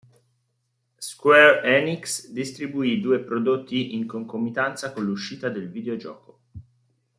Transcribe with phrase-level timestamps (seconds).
[0.97, 6.39] Square Enix distribuì due prodotti in concomitanza con l'uscita del videogioco.